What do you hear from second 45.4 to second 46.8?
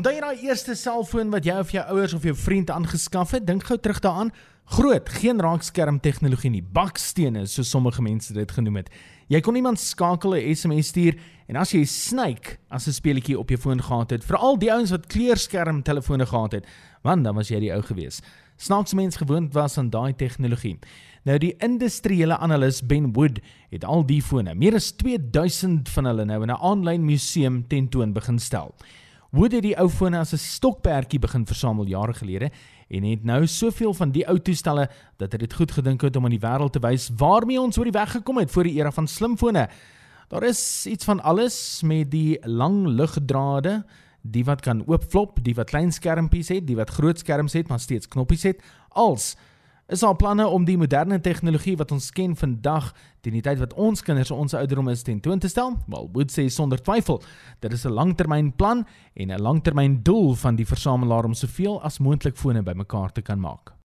die wat klein skermpies het, die